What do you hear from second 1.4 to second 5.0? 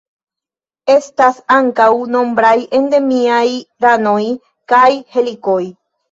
ankaŭ nombraj endemiaj ranoj kaj